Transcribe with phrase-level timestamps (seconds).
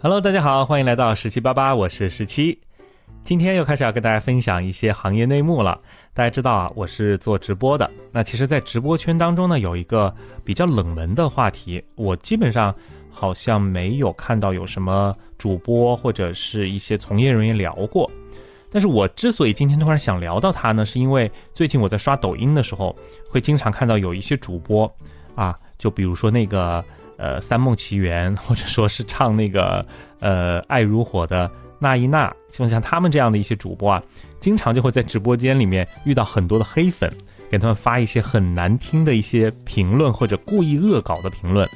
[0.00, 2.58] Hello，大家好，欢迎来到十七八八，我是十七。
[3.24, 5.80] 今天又开始要跟大家分享一些行业内幕了。
[6.14, 7.90] 大家知道啊，我是做直播的。
[8.12, 10.14] 那其实，在直播圈当中呢，有一个
[10.44, 12.74] 比较冷门的话题，我基本上
[13.10, 18.10] 好像没有看到有什么主播或者是一些从业人员聊过。
[18.70, 22.94] 但是我之所以今天突然想聊到它呢，是因为最近我在刷抖音的时候，
[23.30, 24.92] 会经常看到有一些主播
[25.34, 26.84] 啊，就比如说那个
[27.16, 29.84] 呃《三梦奇缘》，或者说是唱那个
[30.20, 31.50] 呃《爱如火》的。
[31.78, 34.02] 那一那，就像他们这样的一些主播啊，
[34.40, 37.12] 经常就会在直播间里面遇到很多的黑粉，
[37.50, 41.68] 给他们发一些很难听的一些评论或者故意恶搞的评论。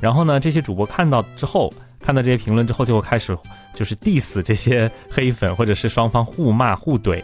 [0.00, 3.36] 然后呢，这些主播看到之后，看到这些评论之后，就会开始
[3.74, 7.22] 就是 diss 这些黑粉，或者是双方互骂互怼。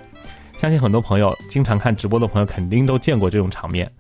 [0.59, 3.91] 相信很多朋友经常看直播的朋友肯定都见过这种场面，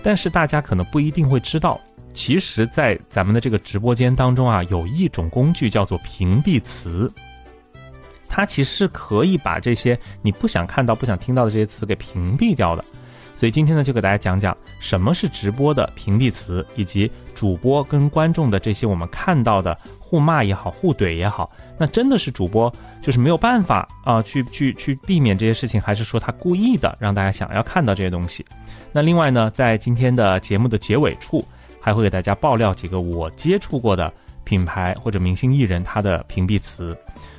[0.00, 1.80] 但是大家可能不一定会知道，
[2.18, 7.08] 其实，在咱们的这个直播间当中啊，有一种工具叫做屏蔽词。
[8.28, 12.84] 它其实是可以把这些你不想看到、不想听到的这些词给屏蔽掉的，
[13.36, 28.44] 所以今天呢，就给大家讲讲什么是直播的屏蔽词，以及主播跟观众的这些我们看到的互骂也好、互怼也好，那真的是主播就是没有办法啊，去去去避免这些事情，还是说他故意的让大家想要看到这些东西？
[28.92, 31.46] 那另外呢，在今天的节目的结尾处，
[31.88, 34.12] 还会给大家爆料几个我接触过的
[34.44, 36.94] 品牌或者明星艺人他的屏蔽词。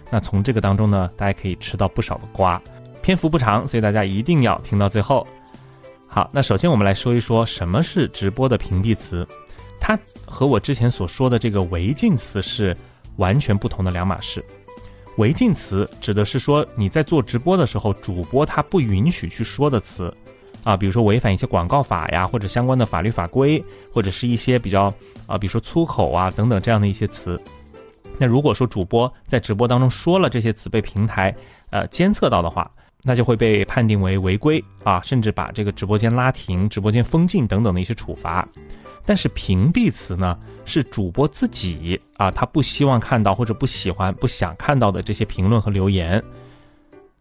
[0.10, 2.60] 那从这个当中呢，大家可以吃到不少的瓜，
[3.00, 5.28] 篇幅不长，所以大家一定要听到最后。
[6.08, 9.24] 好，那首先我们来说一说什么是直播的屏蔽词，
[9.80, 12.76] 它和我之前所说的这个违禁词是
[13.18, 14.44] 完全不同的两码事。
[15.18, 20.12] 违禁词指的是说你在做直播的时候，主播他不允许去说的词，
[20.64, 24.94] 啊，比如说违反一些广告法呀，或者相关的法律法规，或者是一些比较
[25.26, 27.40] 啊，比如说粗口啊等等这样的一些词。
[28.18, 31.34] 那如果说主播在直播当中说了这些词被平台
[31.70, 32.70] 呃监测到的话，
[33.04, 38.46] 那就会被判定为违规啊，甚至把这个直播间拉停、直播间封禁等等的一些处罚。
[39.06, 46.22] 但是屏蔽词呢，是主播自己啊，他不希望看到或者不喜欢、不想看到的这些评论和留言。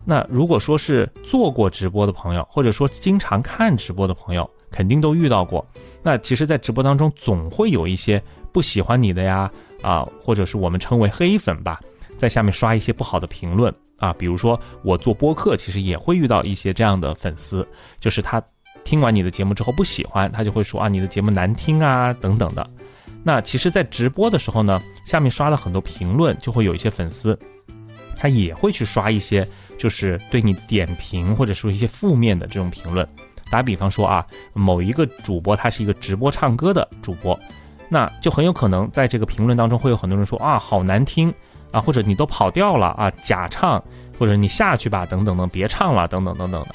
[0.09, 5.63] 那如果说是做过直播的朋友，或者说经常看直播的朋友，肯定都遇到过。
[6.03, 9.51] 那其实，在直播当中总会有一些不喜欢你的呀。
[9.81, 11.79] 啊，或者是我们称为黑粉吧，
[12.17, 17.65] 在下面刷一些不好的评论啊，比如说我做播客，其实也会遇到一些这样的粉丝，
[18.01, 18.43] 就是他
[18.83, 22.69] 听完你的节目之后不喜欢，他就会说啊你的节目难听啊等等的。
[23.23, 27.39] 那其实，在直播的时候呢，下面刷了很多评论，就会有一些粉丝，
[28.17, 29.47] 他也会去刷一些
[29.79, 33.09] 就是对你点评或者说一些负面的这种评论。
[33.51, 37.39] 打比方说啊，某一个主播他是一个直播唱歌的主播。
[37.89, 41.33] 那就很有可能在这个评论当中会有很多人说啊好难听
[41.71, 43.83] 啊，或者你都跑调了啊假唱，
[44.19, 46.69] 或者你下去吧等等等别唱了等等等等的。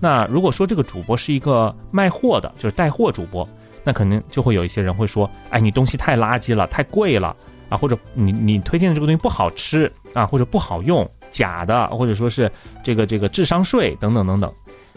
[0.00, 3.48] 那如果说这个主播是一个卖货的，就是带货主播，
[3.82, 7.34] 那肯定就会有一些人会说，哎你东西太垃圾了，太贵了
[7.68, 12.50] 啊，或者你你推荐的这个东西不好吃啊，或者不好用，假的，或者说是
[12.82, 14.50] 这个这个智商税等等等等。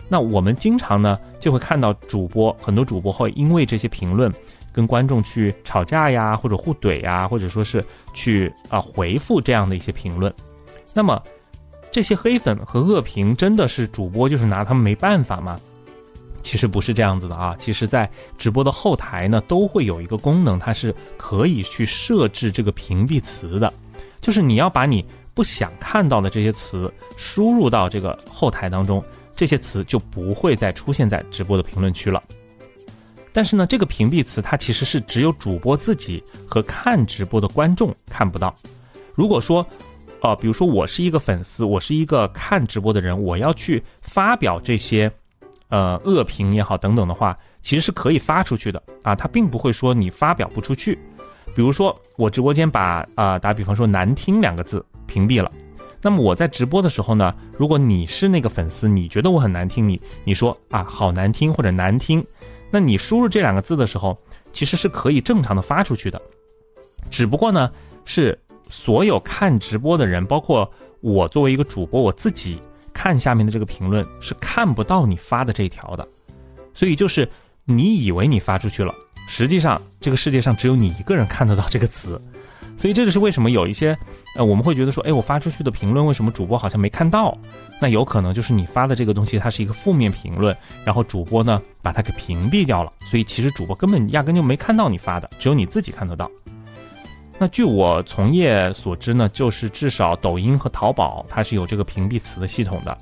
[0.08, 4.32] 那我们经常呢就会看到主播很多主播会因为这些评论。
[4.74, 7.84] 跟观众去吵架呀，或者互怼呀，或者说是
[8.14, 10.32] 去啊回复这样的一些评论，
[10.94, 11.20] 那么
[11.92, 15.60] 这些黑粉和恶评真的是主播就是拿他们没办法吗？
[16.44, 23.74] 其实不是这样子的啊，其实，在直播的后台呢，都会有一个功能，它是可以去设置这个屏蔽词的，
[24.22, 25.04] 就是你要把你
[25.38, 29.04] 不想看到的这些词输入到这个后台当中，
[29.36, 32.24] 这些词就不会再出现在直播的评论区了。
[33.32, 38.52] 但是呢，这个屏蔽词它其实是只有主播自己和看直播的观众看不到。
[39.14, 39.64] 如果说，
[40.22, 45.12] 呃，比如说我是一个粉丝，我是一个看直播的人，我要去发表这些，
[45.70, 50.98] 呃，恶评也好等等的话，其实是可以发出去的啊，它并不会说你发表不出去。
[51.56, 55.52] 比如说我直播间把啊打比方说难听两个字屏蔽了，
[56.02, 62.24] 那么我在直播的时候呢，如果你是那个粉丝，你觉得我很难听，你你说啊好难听或者难听。
[62.70, 64.18] 那你输入这两个字的时候，
[64.52, 66.22] 其实是可以正常的发出去的，
[67.10, 67.72] 只不过呢，
[68.04, 68.38] 是
[68.68, 70.70] 所有看直播的人，包括
[71.00, 72.62] 我作为一个主播，我自己
[72.94, 76.06] 看下面的这个评论是看不到你发的这一条的，
[76.74, 77.28] 所以就是
[77.64, 78.94] 你以为你发出去了，
[79.30, 82.22] 实际上这个世界上只有你一个人看得到这个词。
[82.78, 83.98] 所以这就是为什么有一些，
[84.36, 87.36] 呃，我们会觉得说，哎，我发出去的评论为什么主播好像没看到？
[87.82, 92.94] 那有可能就是你发的这个东西它是一个负面评论，然后主播呢把它给屏蔽掉了。
[93.10, 96.30] 所以其实主播根本压根就没看到你发的，只有你自己看得到。
[97.40, 102.98] 那据我从业所知呢，就是至少抖音和淘宝它是有这个屏蔽词的系统的。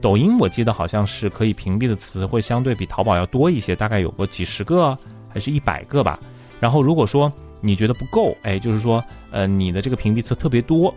[0.00, 4.96] 抖音我记得好像是可以屏蔽的词会相对比淘宝要多一些，大概有个几十个
[5.28, 6.18] 还是一百个吧。
[6.60, 7.30] 然后如果说
[7.64, 10.94] 你觉得不够，哎，就是说呃你的这个屏蔽词特别多，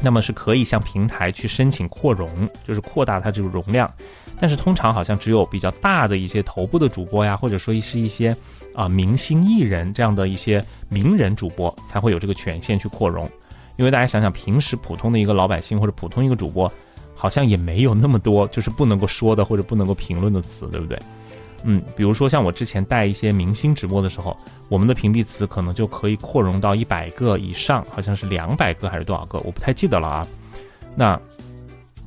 [0.00, 3.92] 那么是可以向平台去申请扩容，就是扩大它这个容量。
[4.40, 8.34] 但是通常好像只有比较大的一些头部的主播呀，或者说是一些。
[8.72, 13.28] 啊，明星艺人这样的一些名人主播才会有这个权限去扩容，
[13.76, 16.72] 因为大家想想，平时普通的一个老百姓或者普通一个主播，
[17.12, 20.96] 好像也没有那么多就是不能够说的或者不能够评论的词，对不对？
[21.62, 24.36] 嗯，比如说像我之前带一些明星直播的时候，
[24.68, 30.26] 我们的屏蔽词可能就可以扩容到一百个以上，好像是两百个还是多少个，我不太记得了啊。
[30.96, 31.20] 那，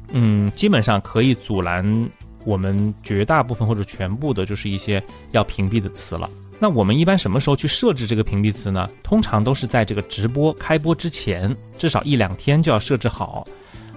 [0.09, 2.09] 嗯，基本上可以阻拦
[2.45, 5.01] 我们绝大部分或者全部的，就是一些
[5.31, 6.29] 要屏蔽的词了。
[6.59, 8.89] 那我们一般什么时候去设置这个屏蔽词呢？
[9.03, 13.45] 通常都是在这个直播开播之前，至少一两天就要设置好，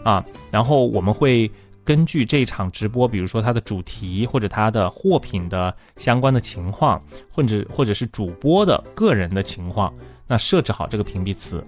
[0.02, 1.50] 啊，然后我们会
[1.86, 7.00] 根据这场直播，比如说它的主题或者它的货品的相关的情况，
[7.30, 9.94] 或者或者是主播的个人的情况，
[10.26, 11.62] 那设置好这个屏蔽词。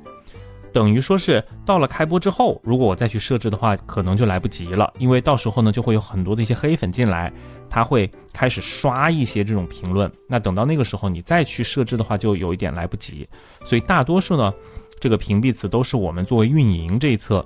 [0.72, 7.32] 等于说是到了开播之后，如果我再去设置的话，可能就来不及了，因为到时候呢就会有很多的一些黑粉进来，
[7.70, 10.10] 他会开始刷一些这种评论。
[10.28, 13.26] 那等到那个时候你再去设置的话，就有一点来不及。
[13.64, 14.52] 所以大多数呢，
[14.98, 17.44] 这个屏蔽词都是我们作为运营这一侧，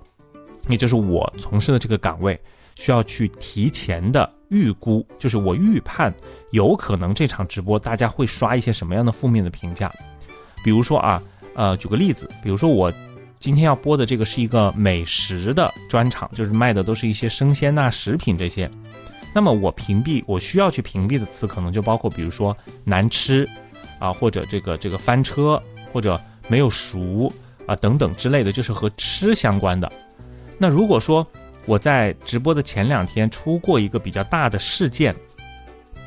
[0.69, 2.38] 也就是我从事的这个岗位，
[2.74, 6.12] 需要去提前的预估，就是我预判
[6.50, 9.92] 有可能这场直播大家会刷一些什么样的负面的评价。
[10.64, 11.22] 比如说啊，
[11.54, 12.92] 呃，举个例子，比如说我。
[13.38, 18.70] 今天要播的这个是一个美食的专场，就是卖的都是一些生鲜呐、食品这些。
[19.34, 23.44] 那么我屏蔽，我需要去屏蔽的词可能就包括，比如说难吃
[23.98, 25.60] 啊，或者这个这个翻车，
[25.92, 27.32] 或者没有熟
[27.66, 29.90] 啊等等之类的，就是和吃相关的。
[30.56, 31.26] 那如果说
[31.67, 35.14] 我在直播的前两天出过一个比较大的事件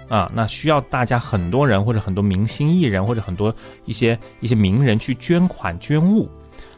[0.07, 3.53] 啊，那需要大家很多人或者很多明星艺人或者很多
[3.85, 6.29] 一些一些名人去捐款捐物。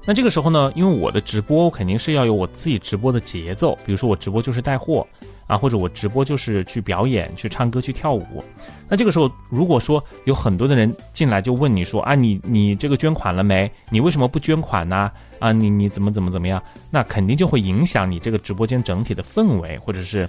[0.07, 5.05] 那这个时候呢，因为我的直播肯定是要有我自己直播的节奏，比如说我直播就是带货
[5.47, 8.41] 啊，或者我直播就是去表演、去唱歌、去跳舞。
[8.87, 13.69] 那这个时候，如果说有很多的人进来就问你说啊，你你这个捐款了没？
[13.89, 15.11] 你为什么不捐款呢？
[15.39, 16.63] 啊，你你怎么怎么怎么样？
[16.89, 20.25] 那肯定就会影响你这个直播间整体的氛围，或者是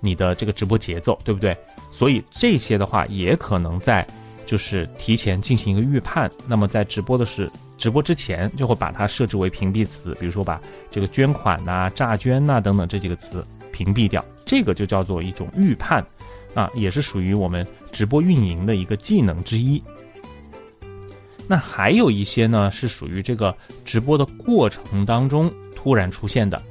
[0.00, 1.56] 你的这个直播节奏，对不对？
[1.90, 4.06] 所以这些的话也可能在
[4.46, 6.30] 就是提前进行一个预判。
[6.46, 7.50] 那么在直播的是。
[7.78, 16.04] 直播之前就会把它设置为屏蔽词，比如说把这个捐款呐、诈捐呐等等这几个词屏蔽掉，这个就叫做一种预判，
[16.54, 19.82] 啊，也是属于我们直播运营的一个技能之一。
[21.48, 23.52] 那还有一些呢，是属于这个
[23.84, 26.62] 直播的过程当中突然出现的。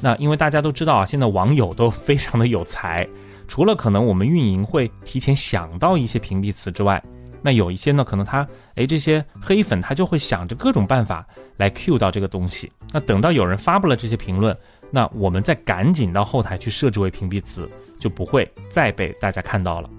[0.00, 3.06] 那因为大家都知道啊，现在网友都非常的有才，
[3.46, 7.04] 除了可能我们运营会提前想到一些屏蔽词之外。
[7.46, 11.26] 那有一些呢，可能他哎这些黑粉他就会想着各种办法
[11.58, 12.72] 来 Q 到这个东西。
[12.90, 14.56] 那等到有人发布了这些评论，
[14.90, 17.68] 那我们再赶紧到后台去设置为屏蔽词，
[18.00, 19.90] 就不会再被大家看到了。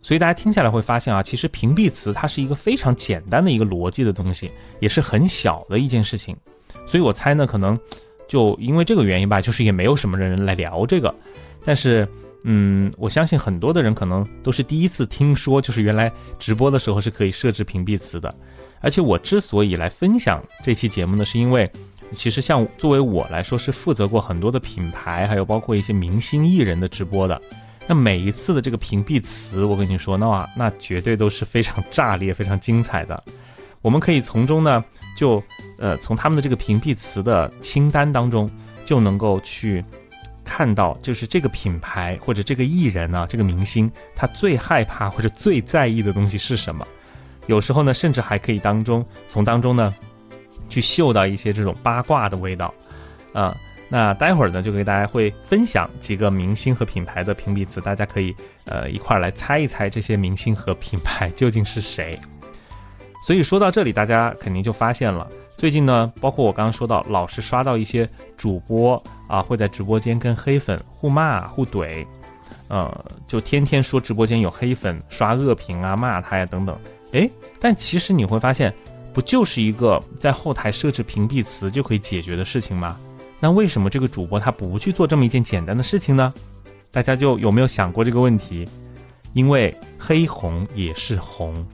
[0.00, 4.50] 所以大家听下来会发现啊，其实屏蔽词它是一个非常简单的一个逻辑的东西，
[4.80, 6.34] 也是很小的一件事情。
[6.86, 7.78] 所以我猜呢，可能
[8.26, 11.14] 就因为这个原因吧，就是也没有什么人来聊这个，
[11.62, 12.08] 但是。
[12.48, 18.32] 嗯，我相信很多的人可能都是第一次听说，就是原来直播的时候是可以设置屏蔽词的。
[18.80, 21.68] 而且我之所以来分享这期节目呢，是因为
[22.12, 27.42] 其实像作为我来说，是负责过很多的品牌，还有包括一些明星艺人的直播的。
[27.88, 33.20] 那每一次的这个屏蔽词，我跟你说，那那绝对都是非常炸裂、非常精彩的。
[33.82, 34.84] 我们可以从中呢，
[35.16, 35.42] 就
[35.78, 38.48] 呃从他们的这个屏蔽词的清单当中，
[38.84, 39.84] 就能够去。
[40.46, 46.86] 看到就是这个品牌或者这个艺人呢，这个明星他最害怕或者最在意的东西是什么？
[47.48, 49.92] 有时候呢，甚至还可以当中从当中呢，
[50.68, 52.72] 去嗅到一些这种八卦的味道。
[53.32, 53.54] 啊，
[53.88, 58.34] 那待会儿呢，就给大家会分享几个明星和品牌的屏蔽词，大家可以
[58.64, 62.18] 呃一块儿来猜一猜这些明星和品牌究竟是谁。
[63.26, 65.28] 所以说到这里，大家肯定就发现了。
[65.56, 72.06] 最近呢，包括我刚刚说到，老是刷到一些主播啊，会在直播间跟黑粉互骂互怼，
[72.68, 76.78] 呃，就天天说直播间有黑粉刷恶评啊，骂他呀等等。
[77.14, 77.28] 诶，
[77.58, 78.72] 但其实你会发现，
[79.12, 82.96] 不就是一个在后台设置屏蔽词就可以解决的事情吗？
[83.40, 86.32] 那为什么这个主播他不去做这么一件简单的事情呢？
[86.92, 88.68] 大家就有没有想过这个问题？
[89.32, 91.66] 因为黑红也是红。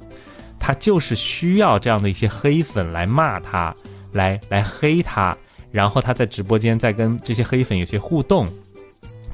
[0.65, 3.75] 他就是需要这样的一些黑粉来骂他，
[4.13, 5.37] 来来黑他，
[5.73, 8.47] 然后他在直播间再跟这些黑粉有些互动，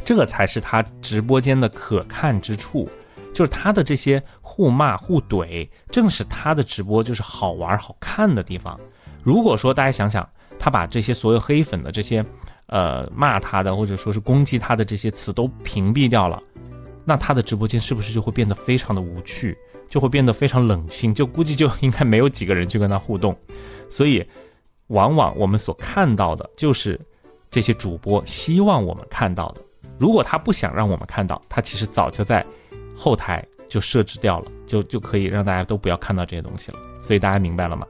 [0.06, 2.88] 这才是他直播间的可看之处，
[3.34, 8.80] 就是他的这些互骂互怼，正是他的直播就是好玩好看的地方。
[9.22, 10.26] 如果说大家想想，
[10.58, 12.24] 他把这些所有黑粉的这些，
[12.68, 16.42] 呃骂他的或者说是攻击他的这些词都屏蔽掉了，
[17.04, 19.54] 那他的直播间是不是就会变得非常的无趣？
[19.88, 23.36] 就会变得非常冷清，就估计就应该没有几个人去跟他互动，
[23.88, 24.24] 所以
[24.88, 27.00] 往往我们所看到的就是
[27.50, 29.60] 这些主播希望我们看到的。
[29.98, 32.44] 如果他不想让我们看到，他其实早就在
[32.94, 36.78] 后台就设置掉了，就就可以让大家都不要看到这些东西了。
[37.02, 37.86] 所以大家明白了吗？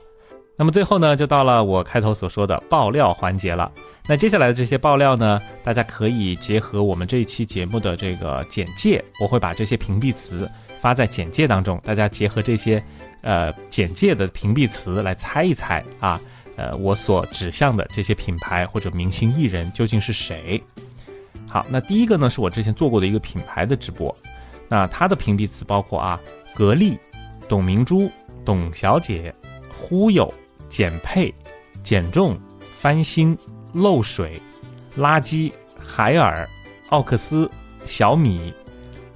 [0.57, 3.71] 那么最后呢，就到了我开头所说的爆料环节了。
[4.09, 10.50] 那接下来的这些爆料呢，大家可以结合我们这一期节目的这个简介，我会把这些屏蔽词。
[10.81, 12.83] 发在简介当中，大家结合这些，
[13.23, 16.21] 呃，简介的屏蔽词来猜一猜啊，
[16.57, 20.63] 呃，我所指向的这些品牌或者明星艺人究竟是谁？
[21.49, 24.15] 好，那第一个呢，是我之前做过的一个品牌的直播，
[24.69, 26.21] 那它的屏蔽词包括啊，
[26.55, 26.99] 格力、
[27.49, 28.11] 董明珠、
[28.45, 29.35] 董小姐、
[29.71, 30.33] 忽悠、
[30.69, 31.35] 减配、
[31.83, 32.39] 减重、
[32.79, 33.37] 翻新、
[33.73, 34.41] 漏水、
[34.97, 36.49] 垃圾、海尔、
[36.91, 37.51] 奥克斯、
[37.87, 38.53] 小米、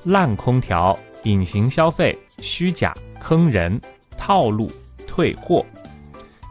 [0.04, 0.98] 烂空调。
[1.24, 3.80] 隐形消费、虚假、坑人、
[4.16, 4.70] 套路、
[5.06, 5.64] 退货，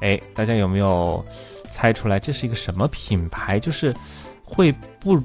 [0.02, 1.24] 哎，大家有没有
[1.70, 3.60] 猜出来这是一个什么品牌？
[3.60, 3.94] 就是
[4.44, 5.22] 会不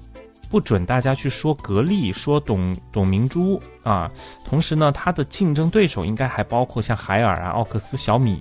[0.51, 4.11] 不准大家去说格力、说董董明珠啊。
[4.45, 8.41] 同时呢，它的竞争对手应该还包括像海尔啊、奥克斯、小米，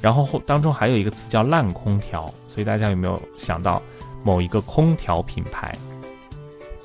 [0.00, 2.32] 然后后当中还有一个词叫烂空调。
[2.48, 3.82] 所以大家有没有想到
[4.24, 5.76] 某一个空调品牌？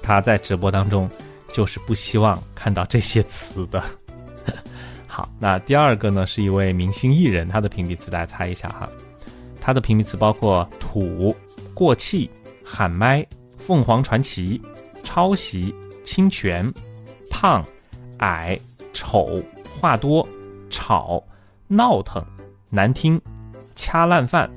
[0.01, 1.09] 他在直播当中。
[1.59, 3.83] 就是不希望看到这些词的。
[5.05, 8.89] 好，那第二个呢，是一位明星艺人，他的屏蔽词大家猜一下哈。
[9.59, 11.35] 他的屏蔽词包括土、
[11.73, 12.31] 过气、
[12.63, 14.61] 喊麦、凤凰传奇、
[15.03, 15.75] 抄袭、
[16.05, 16.73] 侵权、
[17.29, 17.61] 胖、
[18.19, 18.57] 矮、
[18.93, 19.43] 丑、
[19.81, 20.25] 话多、
[20.69, 21.21] 吵、
[21.67, 22.25] 闹腾、
[22.69, 23.21] 难听、
[23.75, 24.49] 掐烂饭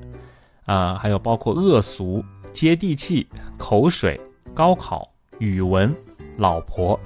[0.63, 4.17] 啊，还有包括恶俗、接地气、口水、
[4.53, 5.05] 高考、
[5.39, 5.93] 语文。
[6.37, 6.99] 老婆，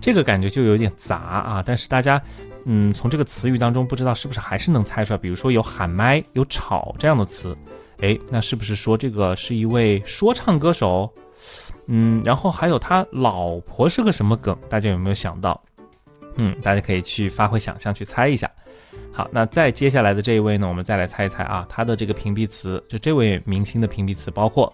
[0.00, 1.62] 这个感觉就有点杂啊。
[1.64, 2.20] 但是大家，
[2.64, 5.18] 嗯，从这个词语当中，不知道是不是还是能猜出来。
[5.18, 7.56] 比如说有喊麦、有吵这样的词，
[8.00, 11.12] 哎，那是不是说这个是一位说唱歌手？
[11.86, 14.56] 嗯，然后还有他老婆是个什么梗？
[14.68, 15.60] 大家有没有想到？
[16.36, 18.50] 嗯，大家可以去发挥想象去猜一下。
[19.12, 24.72] 好，那再接下来的这一位呢，我们再来猜一猜啊，他的这个屏蔽词，就这位明星的屏蔽词包括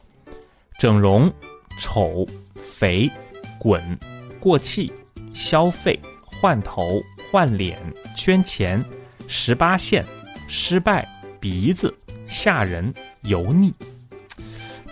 [0.79, 1.33] 整容、
[1.81, 3.11] 丑、肥。
[3.59, 3.99] 滚，
[4.39, 4.93] 过气，
[5.33, 7.79] 消费，换头，换脸，
[8.17, 8.85] 圈钱，
[9.27, 10.05] 十八线，
[10.47, 11.07] 失败，
[11.41, 11.93] 鼻子，
[12.27, 13.73] 吓人，油腻。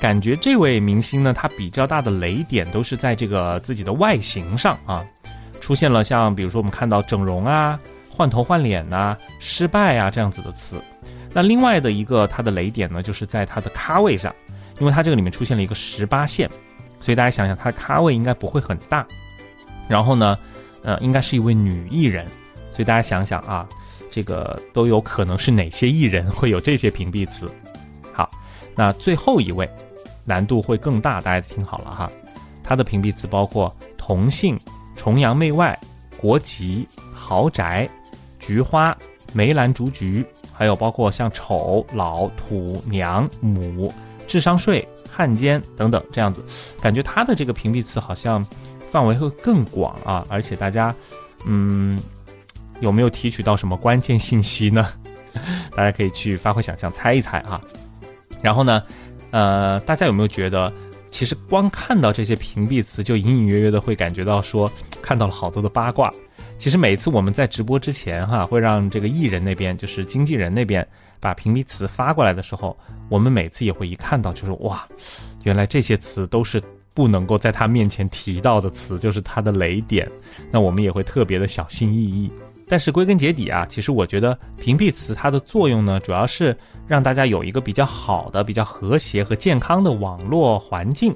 [0.01, 5.03] 感觉这位明星呢，他比较大的雷点都是在这个自己的外形上啊，
[5.61, 7.81] 出现了像比如说我们看到整容啊、
[8.11, 10.83] 换头换脸呐、失败啊这样子的词。
[11.33, 14.35] 那另外的一个他的雷点呢，就是在他的咖位上，
[14.79, 16.51] 因为他这个里面出现了一个十八线。
[17.01, 19.07] 所以大家想想，她的咖位应该不会很大，
[19.89, 20.37] 然后呢，
[20.83, 22.27] 呃，应该是一位女艺人，
[22.71, 23.69] 所以大家想想啊，
[24.11, 27.51] 这个都有可能是哪些艺人会有这些屏蔽词？
[28.13, 28.31] 好，
[28.75, 29.69] 那最后一位
[30.25, 32.11] 难度会更大，大家听好了哈，
[32.65, 34.59] 她的屏蔽词包括同性、
[34.97, 35.79] 崇洋媚外、
[36.17, 37.89] 国籍、豪宅、
[38.39, 38.97] 菊花、
[39.33, 43.93] 梅兰竹菊，还有包括像丑、老、土、娘、母。
[44.27, 44.87] 智商税、
[45.17, 46.43] 汉奸等等，这样子，
[46.79, 48.45] 感觉他的这个屏蔽词好像
[48.91, 50.27] 范围会更广啊！
[50.29, 50.95] 而且大家，
[51.47, 51.99] 嗯，
[52.81, 54.87] 有没有提取到什么关键信息呢？
[55.75, 57.59] 大家可以去发挥想象，猜一猜啊。
[58.43, 58.83] 然后呢，
[59.31, 60.71] 呃，大家有没有觉得，
[61.11, 64.71] 其实光看到这些屏蔽词，就隐隐约约的会感觉到说，
[65.01, 66.13] 看到了好多的八卦。
[66.59, 70.87] 其实每次我们在直播之前，哈，会让这个艺人那边，就是经纪人那边。
[71.21, 72.77] 把屏蔽词发过来的时候，
[73.09, 74.87] 我们每次也会一看到，就是哇，
[75.45, 76.63] 原来这些词都是
[76.95, 80.11] 不能够在他面前提到的词，就是他的雷点。
[80.51, 82.31] 那我们也会特别的小心翼翼。
[82.69, 86.57] 但是归根结底啊，其实我觉得屏蔽词它的作用呢，主要是
[86.89, 91.11] 让大家有一个比较好的、比较和谐和健康的网络环境。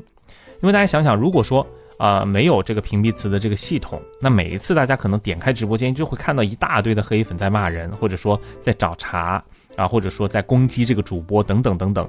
[0.62, 1.66] 因为大家想想，如果说
[1.99, 9.42] 啊没有这个屏蔽词的这个系统，那每一次大家可能点开直播间就会看到一大堆的黑粉在骂人，或者说在找茬。
[9.76, 12.08] 啊，或者说在攻击这个主播等等等等，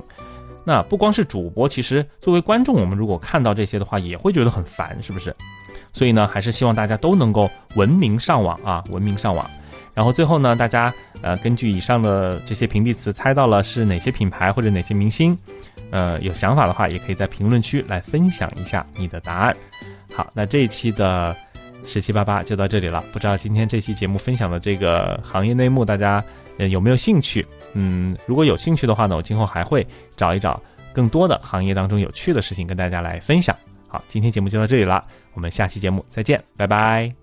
[0.64, 5.36] 那不光是主播，其实作为观众，我们如果看到这些的话，也会觉得很烦，是不是？
[5.94, 9.50] 所以呢，还是希望大家都能够文明上网啊，文明上网。
[9.94, 15.38] 然后最后呢，大家呃根据以上的这些屏蔽词猜到了是哪些品牌或者哪些明星，
[15.92, 19.56] 呃有想法的话，也可以在评论区来分享一下你的答案。
[20.14, 21.36] 好，那这一期的
[21.86, 23.04] 十七八八就到这里了。
[23.12, 26.24] 不知道今天这期节目分享的这个行业内幕，大家
[26.70, 27.46] 有没有兴趣？
[27.74, 30.62] 嗯，如果有兴趣的话呢，我今后还会找一找
[30.94, 33.56] 更多的行业当中有趣的事情跟大家来分享。
[33.88, 35.04] 好，今天节目就到这里了，
[35.34, 37.21] 我们下期节目再见，拜拜。